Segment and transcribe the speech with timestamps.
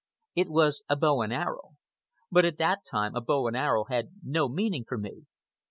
[0.33, 1.75] It was a bow and arrow.
[2.31, 5.27] But at that time a bow and arrow had no meaning for me.